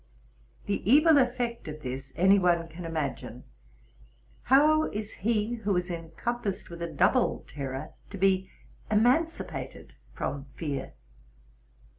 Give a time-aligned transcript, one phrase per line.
[0.65, 3.43] The evil effeet of this any one may imagine.
[4.45, 8.49] How is he who is encompassed with a double terror to be
[8.89, 10.93] emancipated from fear?